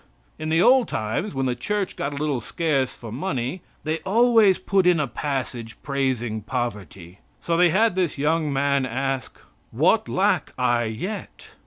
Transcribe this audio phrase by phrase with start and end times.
[0.39, 4.57] In the old times when the Church got a little scarce for money, they always
[4.57, 7.19] put in a passage praising poverty.
[7.39, 11.51] So they had this young man ask: "What lack I yet?"